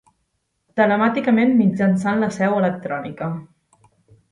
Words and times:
Telemàticament 0.79 1.53
mitjançant 1.59 2.25
la 2.25 2.31
Seu 2.39 2.59
Electrònica. 2.65 3.31